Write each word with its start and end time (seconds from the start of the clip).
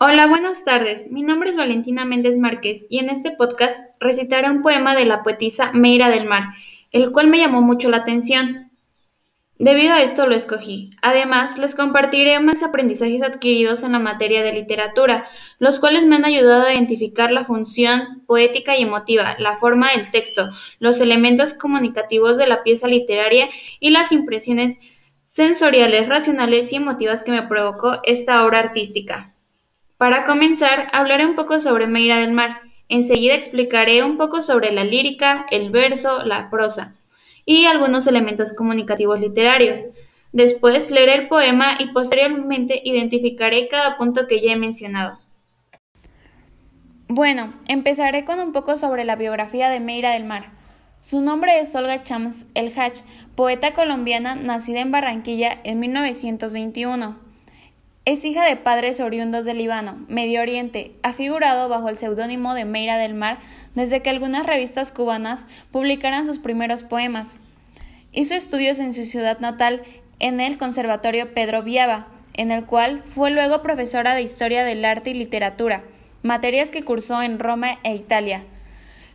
Hola, 0.00 0.26
buenas 0.26 0.64
tardes. 0.64 1.08
Mi 1.12 1.22
nombre 1.22 1.50
es 1.50 1.56
Valentina 1.56 2.04
Méndez 2.04 2.36
Márquez 2.36 2.88
y 2.90 2.98
en 2.98 3.10
este 3.10 3.30
podcast 3.30 3.78
recitaré 4.00 4.50
un 4.50 4.60
poema 4.60 4.96
de 4.96 5.04
la 5.04 5.22
poetisa 5.22 5.70
Meira 5.72 6.10
del 6.10 6.26
Mar, 6.26 6.48
el 6.90 7.12
cual 7.12 7.28
me 7.28 7.38
llamó 7.38 7.62
mucho 7.62 7.88
la 7.90 7.98
atención. 7.98 8.72
Debido 9.56 9.94
a 9.94 10.02
esto 10.02 10.26
lo 10.26 10.34
escogí. 10.34 10.90
Además, 11.00 11.58
les 11.58 11.76
compartiré 11.76 12.36
unos 12.40 12.64
aprendizajes 12.64 13.22
adquiridos 13.22 13.84
en 13.84 13.92
la 13.92 14.00
materia 14.00 14.42
de 14.42 14.52
literatura, 14.52 15.26
los 15.60 15.78
cuales 15.78 16.04
me 16.04 16.16
han 16.16 16.24
ayudado 16.24 16.66
a 16.66 16.74
identificar 16.74 17.30
la 17.30 17.44
función 17.44 18.24
poética 18.26 18.76
y 18.76 18.82
emotiva, 18.82 19.36
la 19.38 19.58
forma 19.58 19.92
del 19.92 20.10
texto, 20.10 20.50
los 20.80 21.00
elementos 21.00 21.54
comunicativos 21.54 22.36
de 22.36 22.48
la 22.48 22.64
pieza 22.64 22.88
literaria 22.88 23.48
y 23.78 23.90
las 23.90 24.10
impresiones 24.10 24.80
sensoriales, 25.24 26.08
racionales 26.08 26.72
y 26.72 26.76
emotivas 26.76 27.22
que 27.22 27.30
me 27.30 27.42
provocó 27.42 28.00
esta 28.02 28.44
obra 28.44 28.58
artística. 28.58 29.33
Para 29.96 30.24
comenzar, 30.24 30.88
hablaré 30.92 31.24
un 31.24 31.36
poco 31.36 31.60
sobre 31.60 31.86
Meira 31.86 32.18
del 32.18 32.32
Mar. 32.32 32.60
Enseguida 32.88 33.34
explicaré 33.34 34.02
un 34.02 34.16
poco 34.16 34.42
sobre 34.42 34.72
la 34.72 34.84
lírica, 34.84 35.46
el 35.50 35.70
verso, 35.70 36.24
la 36.24 36.50
prosa 36.50 36.96
y 37.46 37.66
algunos 37.66 38.06
elementos 38.06 38.52
comunicativos 38.52 39.20
literarios. 39.20 39.86
Después 40.32 40.90
leeré 40.90 41.14
el 41.14 41.28
poema 41.28 41.76
y 41.78 41.92
posteriormente 41.92 42.82
identificaré 42.84 43.68
cada 43.68 43.96
punto 43.96 44.26
que 44.26 44.40
ya 44.40 44.52
he 44.52 44.56
mencionado. 44.56 45.18
Bueno, 47.06 47.52
empezaré 47.68 48.24
con 48.24 48.40
un 48.40 48.52
poco 48.52 48.76
sobre 48.76 49.04
la 49.04 49.14
biografía 49.14 49.68
de 49.68 49.78
Meira 49.78 50.12
del 50.12 50.24
Mar. 50.24 50.50
Su 51.00 51.20
nombre 51.20 51.60
es 51.60 51.74
Olga 51.76 52.02
Chams 52.02 52.46
El 52.54 52.72
Hach, 52.76 53.02
poeta 53.36 53.74
colombiana 53.74 54.34
nacida 54.34 54.80
en 54.80 54.90
Barranquilla 54.90 55.60
en 55.62 55.78
1921. 55.78 57.23
Es 58.06 58.22
hija 58.26 58.44
de 58.44 58.56
padres 58.56 59.00
oriundos 59.00 59.46
del 59.46 59.56
Líbano, 59.56 60.04
Medio 60.08 60.42
Oriente. 60.42 60.92
Ha 61.02 61.14
figurado 61.14 61.70
bajo 61.70 61.88
el 61.88 61.96
seudónimo 61.96 62.52
de 62.52 62.66
Meira 62.66 62.98
del 62.98 63.14
Mar 63.14 63.38
desde 63.74 64.02
que 64.02 64.10
algunas 64.10 64.44
revistas 64.44 64.92
cubanas 64.92 65.46
publicaran 65.70 66.26
sus 66.26 66.38
primeros 66.38 66.82
poemas. 66.82 67.38
Hizo 68.12 68.34
estudios 68.34 68.78
en 68.78 68.92
su 68.92 69.04
ciudad 69.04 69.38
natal 69.38 69.80
en 70.18 70.40
el 70.40 70.58
Conservatorio 70.58 71.32
Pedro 71.32 71.62
Viava, 71.62 72.08
en 72.34 72.50
el 72.50 72.66
cual 72.66 73.02
fue 73.06 73.30
luego 73.30 73.62
profesora 73.62 74.14
de 74.14 74.20
Historia 74.20 74.64
del 74.64 74.84
Arte 74.84 75.08
y 75.08 75.14
Literatura, 75.14 75.82
materias 76.22 76.70
que 76.70 76.84
cursó 76.84 77.22
en 77.22 77.38
Roma 77.38 77.78
e 77.84 77.94
Italia. 77.94 78.44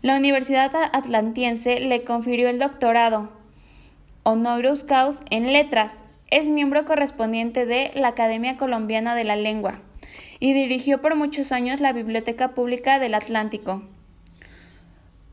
La 0.02 0.16
Universidad 0.16 0.72
Atlantiense 0.94 1.80
le 1.80 2.04
confirió 2.04 2.50
el 2.50 2.58
doctorado 2.58 3.30
honoris 4.24 4.84
causa 4.84 5.24
en 5.30 5.54
Letras 5.54 6.02
es 6.32 6.50
miembro 6.50 6.86
correspondiente 6.86 7.66
de 7.66 7.92
la 7.96 8.10
Academia 8.10 8.58
Colombiana 8.58 9.16
de 9.16 9.24
la 9.24 9.36
Lengua 9.36 9.82
y 10.40 10.54
dirigió 10.54 11.02
por 11.02 11.16
muchos 11.16 11.52
años 11.52 11.82
la 11.82 11.94
Biblioteca 11.94 12.50
Pública 12.50 13.00
del 13.00 13.16
Atlántico. 13.16 13.84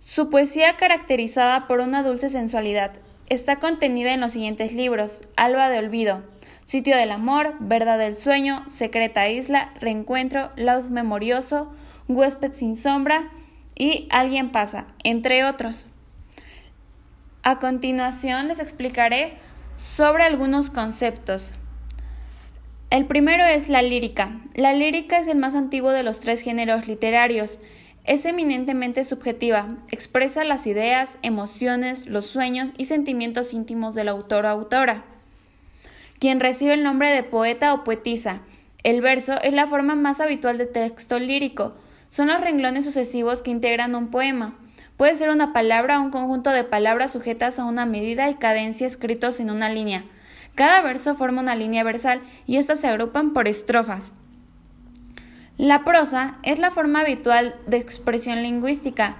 Su 0.00 0.30
poesía, 0.30 0.76
caracterizada 0.76 1.66
por 1.66 1.80
una 1.80 2.02
dulce 2.02 2.28
sensualidad, 2.28 2.92
está 3.28 3.56
contenida 3.58 4.12
en 4.12 4.20
los 4.20 4.32
siguientes 4.32 4.72
libros: 4.72 5.22
Alba 5.36 5.68
de 5.68 5.78
Olvido, 5.78 6.22
Sitio 6.64 6.96
del 6.96 7.10
Amor, 7.10 7.54
Verdad 7.60 7.98
del 7.98 8.16
Sueño, 8.16 8.64
Secreta 8.68 9.28
Isla, 9.28 9.72
Reencuentro, 9.80 10.50
Laud 10.56 10.90
Memorioso, 10.90 11.72
Huésped 12.08 12.52
sin 12.52 12.76
Sombra 12.76 13.30
y 13.74 14.08
Alguien 14.10 14.50
pasa, 14.50 14.86
entre 15.04 15.44
otros. 15.44 15.86
A 17.42 17.58
continuación 17.58 18.48
les 18.48 18.58
explicaré 18.58 19.34
sobre 19.76 20.24
algunos 20.24 20.70
conceptos. 20.70 21.54
El 22.88 23.06
primero 23.06 23.44
es 23.44 23.68
la 23.68 23.82
lírica. 23.82 24.40
La 24.54 24.72
lírica 24.72 25.18
es 25.18 25.28
el 25.28 25.36
más 25.36 25.54
antiguo 25.54 25.90
de 25.90 26.02
los 26.02 26.20
tres 26.20 26.40
géneros 26.40 26.88
literarios. 26.88 27.58
Es 28.04 28.24
eminentemente 28.24 29.04
subjetiva, 29.04 29.76
expresa 29.90 30.44
las 30.44 30.66
ideas, 30.66 31.18
emociones, 31.22 32.06
los 32.06 32.26
sueños 32.26 32.70
y 32.78 32.84
sentimientos 32.84 33.52
íntimos 33.52 33.94
del 33.94 34.08
autor 34.08 34.46
o 34.46 34.48
autora, 34.48 35.04
quien 36.20 36.38
recibe 36.38 36.74
el 36.74 36.84
nombre 36.84 37.10
de 37.10 37.24
poeta 37.24 37.74
o 37.74 37.82
poetisa. 37.82 38.40
El 38.84 39.00
verso 39.00 39.40
es 39.42 39.52
la 39.52 39.66
forma 39.66 39.96
más 39.96 40.20
habitual 40.20 40.56
de 40.56 40.66
texto 40.66 41.18
lírico. 41.18 41.76
Son 42.08 42.28
los 42.28 42.40
renglones 42.40 42.84
sucesivos 42.84 43.42
que 43.42 43.50
integran 43.50 43.96
un 43.96 44.08
poema. 44.08 44.56
Puede 44.96 45.14
ser 45.14 45.28
una 45.28 45.52
palabra 45.52 45.98
o 45.98 46.02
un 46.02 46.10
conjunto 46.10 46.50
de 46.50 46.64
palabras 46.64 47.12
sujetas 47.12 47.58
a 47.58 47.64
una 47.64 47.84
medida 47.84 48.30
y 48.30 48.34
cadencia 48.36 48.86
escritos 48.86 49.40
en 49.40 49.50
una 49.50 49.68
línea. 49.68 50.04
Cada 50.54 50.80
verso 50.80 51.14
forma 51.14 51.42
una 51.42 51.54
línea 51.54 51.84
versal 51.84 52.22
y 52.46 52.56
éstas 52.56 52.80
se 52.80 52.88
agrupan 52.88 53.34
por 53.34 53.46
estrofas. 53.46 54.12
La 55.58 55.84
prosa 55.84 56.38
es 56.42 56.58
la 56.58 56.70
forma 56.70 57.00
habitual 57.00 57.56
de 57.66 57.76
expresión 57.76 58.42
lingüística. 58.42 59.16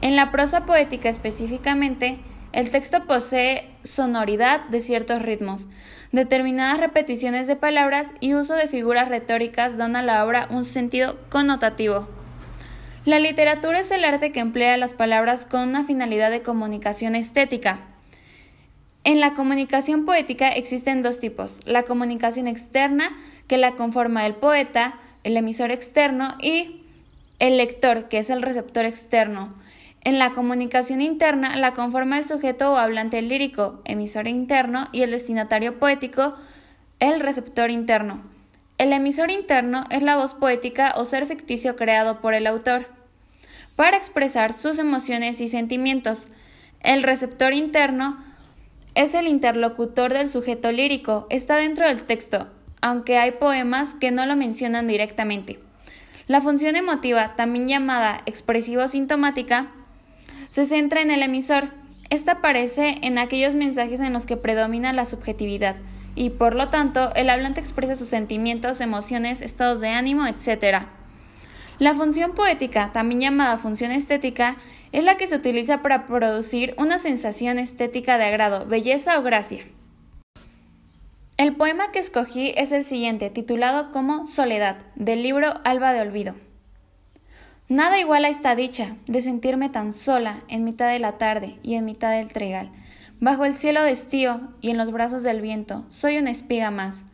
En 0.00 0.16
la 0.16 0.30
prosa 0.30 0.64
poética 0.64 1.10
específicamente, 1.10 2.20
el 2.52 2.70
texto 2.70 3.04
posee 3.06 3.70
sonoridad 3.84 4.64
de 4.68 4.80
ciertos 4.80 5.20
ritmos, 5.20 5.66
determinadas 6.10 6.80
repeticiones 6.80 7.46
de 7.46 7.56
palabras 7.56 8.12
y 8.20 8.32
uso 8.32 8.54
de 8.54 8.66
figuras 8.66 9.08
retóricas 9.08 9.76
dan 9.76 9.96
a 9.96 10.02
la 10.02 10.24
obra 10.24 10.48
un 10.50 10.64
sentido 10.64 11.18
connotativo. 11.28 12.17
La 13.08 13.20
literatura 13.20 13.78
es 13.78 13.90
el 13.90 14.04
arte 14.04 14.32
que 14.32 14.40
emplea 14.40 14.76
las 14.76 14.92
palabras 14.92 15.46
con 15.46 15.66
una 15.66 15.82
finalidad 15.82 16.30
de 16.30 16.42
comunicación 16.42 17.16
estética. 17.16 17.80
En 19.02 19.18
la 19.18 19.32
comunicación 19.32 20.04
poética 20.04 20.50
existen 20.50 21.00
dos 21.00 21.18
tipos, 21.18 21.60
la 21.64 21.84
comunicación 21.84 22.46
externa, 22.46 23.16
que 23.46 23.56
la 23.56 23.76
conforma 23.76 24.26
el 24.26 24.34
poeta, 24.34 24.98
el 25.24 25.38
emisor 25.38 25.72
externo, 25.72 26.34
y 26.42 26.82
el 27.38 27.56
lector, 27.56 28.08
que 28.08 28.18
es 28.18 28.28
el 28.28 28.42
receptor 28.42 28.84
externo. 28.84 29.54
En 30.02 30.18
la 30.18 30.34
comunicación 30.34 31.00
interna 31.00 31.56
la 31.56 31.72
conforma 31.72 32.18
el 32.18 32.28
sujeto 32.28 32.74
o 32.74 32.76
hablante 32.76 33.22
lírico, 33.22 33.80
emisor 33.86 34.28
interno, 34.28 34.90
y 34.92 35.00
el 35.00 35.12
destinatario 35.12 35.78
poético, 35.78 36.36
el 37.00 37.20
receptor 37.20 37.70
interno. 37.70 38.22
El 38.76 38.92
emisor 38.92 39.30
interno 39.30 39.84
es 39.88 40.02
la 40.02 40.16
voz 40.16 40.34
poética 40.34 40.92
o 40.94 41.06
ser 41.06 41.24
ficticio 41.24 41.74
creado 41.74 42.20
por 42.20 42.34
el 42.34 42.46
autor 42.46 42.97
para 43.78 43.96
expresar 43.96 44.52
sus 44.52 44.80
emociones 44.80 45.40
y 45.40 45.46
sentimientos. 45.46 46.26
El 46.80 47.04
receptor 47.04 47.54
interno 47.54 48.18
es 48.96 49.14
el 49.14 49.28
interlocutor 49.28 50.12
del 50.12 50.30
sujeto 50.30 50.72
lírico, 50.72 51.28
está 51.30 51.54
dentro 51.54 51.86
del 51.86 52.02
texto, 52.02 52.48
aunque 52.80 53.18
hay 53.18 53.30
poemas 53.30 53.94
que 53.94 54.10
no 54.10 54.26
lo 54.26 54.34
mencionan 54.34 54.88
directamente. 54.88 55.60
La 56.26 56.40
función 56.40 56.74
emotiva, 56.74 57.36
también 57.36 57.68
llamada 57.68 58.22
expresivo-sintomática, 58.26 59.70
se 60.50 60.64
centra 60.64 61.00
en 61.00 61.12
el 61.12 61.22
emisor. 61.22 61.68
Esta 62.10 62.32
aparece 62.32 62.96
en 63.02 63.16
aquellos 63.16 63.54
mensajes 63.54 64.00
en 64.00 64.12
los 64.12 64.26
que 64.26 64.36
predomina 64.36 64.92
la 64.92 65.04
subjetividad 65.04 65.76
y, 66.16 66.30
por 66.30 66.56
lo 66.56 66.68
tanto, 66.68 67.14
el 67.14 67.30
hablante 67.30 67.60
expresa 67.60 67.94
sus 67.94 68.08
sentimientos, 68.08 68.80
emociones, 68.80 69.40
estados 69.40 69.80
de 69.80 69.90
ánimo, 69.90 70.26
etc. 70.26 70.97
La 71.78 71.94
función 71.94 72.32
poética, 72.32 72.90
también 72.92 73.20
llamada 73.20 73.56
función 73.56 73.92
estética, 73.92 74.56
es 74.90 75.04
la 75.04 75.16
que 75.16 75.28
se 75.28 75.36
utiliza 75.36 75.80
para 75.80 76.08
producir 76.08 76.74
una 76.76 76.98
sensación 76.98 77.60
estética 77.60 78.18
de 78.18 78.24
agrado, 78.24 78.66
belleza 78.66 79.16
o 79.16 79.22
gracia. 79.22 79.60
El 81.36 81.54
poema 81.54 81.92
que 81.92 82.00
escogí 82.00 82.52
es 82.56 82.72
el 82.72 82.84
siguiente, 82.84 83.30
titulado 83.30 83.92
como 83.92 84.26
Soledad, 84.26 84.78
del 84.96 85.22
libro 85.22 85.54
Alba 85.62 85.92
de 85.92 86.00
Olvido. 86.00 86.34
Nada 87.68 88.00
igual 88.00 88.24
a 88.24 88.28
esta 88.28 88.56
dicha 88.56 88.96
de 89.06 89.22
sentirme 89.22 89.68
tan 89.68 89.92
sola 89.92 90.42
en 90.48 90.64
mitad 90.64 90.88
de 90.88 90.98
la 90.98 91.16
tarde 91.16 91.60
y 91.62 91.74
en 91.74 91.84
mitad 91.84 92.10
del 92.10 92.32
trigal, 92.32 92.72
bajo 93.20 93.44
el 93.44 93.54
cielo 93.54 93.84
de 93.84 93.92
estío 93.92 94.40
y 94.60 94.70
en 94.70 94.78
los 94.78 94.90
brazos 94.90 95.22
del 95.22 95.40
viento, 95.40 95.84
soy 95.86 96.18
una 96.18 96.32
espiga 96.32 96.72
más 96.72 97.04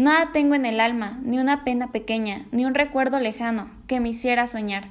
Nada 0.00 0.32
tengo 0.32 0.54
en 0.54 0.64
el 0.64 0.80
alma, 0.80 1.20
ni 1.24 1.38
una 1.38 1.62
pena 1.62 1.92
pequeña, 1.92 2.46
ni 2.52 2.64
un 2.64 2.72
recuerdo 2.72 3.20
lejano 3.20 3.68
que 3.86 4.00
me 4.00 4.08
hiciera 4.08 4.46
soñar. 4.46 4.88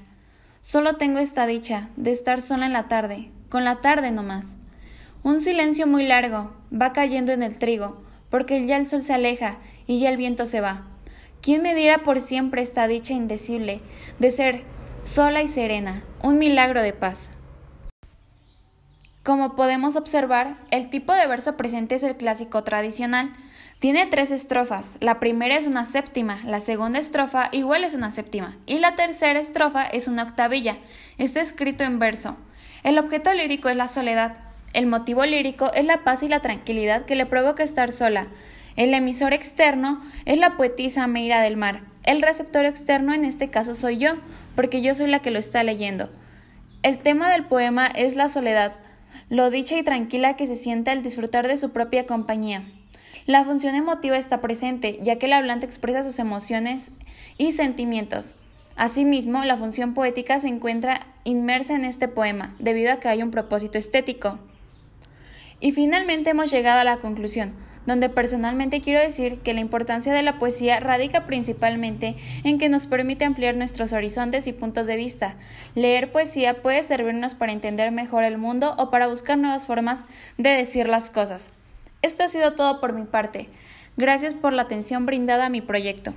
Solo 0.61 0.97
tengo 0.97 1.17
esta 1.17 1.47
dicha 1.47 1.89
de 1.95 2.11
estar 2.11 2.43
sola 2.43 2.67
en 2.67 2.73
la 2.73 2.87
tarde, 2.87 3.31
con 3.49 3.63
la 3.63 3.81
tarde 3.81 4.11
no 4.11 4.21
más. 4.21 4.55
Un 5.23 5.41
silencio 5.41 5.87
muy 5.87 6.05
largo 6.05 6.53
va 6.71 6.93
cayendo 6.93 7.31
en 7.31 7.41
el 7.41 7.57
trigo, 7.57 8.03
porque 8.29 8.63
ya 8.67 8.77
el 8.77 8.85
sol 8.85 9.01
se 9.01 9.15
aleja 9.15 9.57
y 9.87 9.99
ya 9.99 10.09
el 10.09 10.17
viento 10.17 10.45
se 10.45 10.61
va. 10.61 10.85
¿Quién 11.41 11.63
me 11.63 11.73
diera 11.73 12.03
por 12.03 12.19
siempre 12.19 12.61
esta 12.61 12.87
dicha 12.87 13.15
indecible 13.15 13.81
de 14.19 14.29
ser 14.29 14.61
sola 15.01 15.41
y 15.41 15.47
serena, 15.47 16.03
un 16.21 16.37
milagro 16.37 16.83
de 16.83 16.93
paz? 16.93 17.31
Como 19.23 19.55
podemos 19.55 19.95
observar, 19.95 20.53
el 20.69 20.91
tipo 20.91 21.13
de 21.13 21.25
verso 21.25 21.57
presente 21.57 21.95
es 21.95 22.03
el 22.03 22.15
clásico 22.15 22.63
tradicional, 22.63 23.33
tiene 23.79 24.07
tres 24.07 24.31
estrofas. 24.31 24.97
La 24.99 25.21
primera 25.21 25.55
es 25.55 25.65
una 25.65 25.85
séptima, 25.85 26.41
la 26.45 26.59
segunda 26.59 26.99
estrofa 26.99 27.47
igual 27.53 27.85
es 27.85 27.93
una 27.93 28.11
séptima 28.11 28.57
y 28.65 28.79
la 28.79 28.95
tercera 28.95 29.39
estrofa 29.39 29.85
es 29.85 30.09
una 30.09 30.23
octavilla. 30.23 30.77
Está 31.17 31.39
escrito 31.39 31.85
en 31.85 31.97
verso. 31.97 32.35
El 32.83 32.99
objeto 32.99 33.33
lírico 33.33 33.69
es 33.69 33.77
la 33.77 33.87
soledad. 33.87 34.35
El 34.73 34.85
motivo 34.85 35.25
lírico 35.25 35.71
es 35.73 35.85
la 35.85 36.03
paz 36.03 36.23
y 36.23 36.27
la 36.27 36.41
tranquilidad 36.41 37.05
que 37.05 37.15
le 37.15 37.25
provoca 37.25 37.63
estar 37.63 37.93
sola. 37.93 38.27
El 38.75 38.93
emisor 38.93 39.33
externo 39.33 40.01
es 40.25 40.37
la 40.37 40.57
poetisa 40.57 41.07
Meira 41.07 41.41
del 41.41 41.55
Mar. 41.55 41.81
El 42.03 42.21
receptor 42.21 42.65
externo 42.65 43.13
en 43.13 43.23
este 43.23 43.49
caso 43.49 43.75
soy 43.75 43.97
yo, 43.97 44.15
porque 44.55 44.81
yo 44.81 44.93
soy 44.93 45.07
la 45.07 45.19
que 45.19 45.31
lo 45.31 45.39
está 45.39 45.63
leyendo. 45.63 46.09
El 46.83 46.97
tema 46.97 47.31
del 47.31 47.45
poema 47.45 47.87
es 47.87 48.17
la 48.17 48.27
soledad, 48.27 48.73
lo 49.29 49.49
dicha 49.49 49.77
y 49.77 49.83
tranquila 49.83 50.35
que 50.35 50.47
se 50.47 50.55
siente 50.55 50.91
al 50.91 51.01
disfrutar 51.01 51.47
de 51.47 51.57
su 51.57 51.71
propia 51.71 52.05
compañía. 52.05 52.63
La 53.25 53.43
función 53.43 53.75
emotiva 53.75 54.17
está 54.17 54.41
presente, 54.41 54.99
ya 55.01 55.17
que 55.17 55.27
el 55.27 55.33
hablante 55.33 55.65
expresa 55.65 56.03
sus 56.03 56.19
emociones 56.19 56.91
y 57.37 57.51
sentimientos. 57.51 58.35
Asimismo, 58.75 59.43
la 59.43 59.57
función 59.57 59.93
poética 59.93 60.39
se 60.39 60.47
encuentra 60.47 61.05
inmersa 61.25 61.75
en 61.75 61.85
este 61.85 62.07
poema, 62.07 62.55
debido 62.59 62.93
a 62.93 62.99
que 62.99 63.09
hay 63.09 63.21
un 63.21 63.29
propósito 63.29 63.77
estético. 63.77 64.39
Y 65.59 65.73
finalmente 65.73 66.29
hemos 66.29 66.49
llegado 66.49 66.79
a 66.79 66.85
la 66.85 66.97
conclusión, 66.97 67.53
donde 67.85 68.07
personalmente 68.07 68.81
quiero 68.81 69.01
decir 69.01 69.39
que 69.39 69.53
la 69.53 69.59
importancia 69.59 70.13
de 70.13 70.23
la 70.23 70.39
poesía 70.39 70.79
radica 70.79 71.25
principalmente 71.25 72.15
en 72.43 72.57
que 72.57 72.69
nos 72.69 72.87
permite 72.87 73.25
ampliar 73.25 73.57
nuestros 73.57 73.91
horizontes 73.91 74.47
y 74.47 74.53
puntos 74.53 74.87
de 74.87 74.95
vista. 74.95 75.35
Leer 75.75 76.11
poesía 76.11 76.61
puede 76.61 76.81
servirnos 76.83 77.35
para 77.35 77.51
entender 77.51 77.91
mejor 77.91 78.23
el 78.23 78.37
mundo 78.37 78.75
o 78.77 78.89
para 78.89 79.07
buscar 79.07 79.37
nuevas 79.37 79.67
formas 79.67 80.05
de 80.37 80.51
decir 80.51 80.87
las 80.87 81.09
cosas. 81.09 81.51
Esto 82.01 82.23
ha 82.23 82.27
sido 82.27 82.53
todo 82.53 82.79
por 82.79 82.93
mi 82.93 83.03
parte. 83.03 83.47
Gracias 83.97 84.33
por 84.33 84.53
la 84.53 84.61
atención 84.61 85.05
brindada 85.05 85.47
a 85.47 85.49
mi 85.49 85.61
proyecto. 85.61 86.13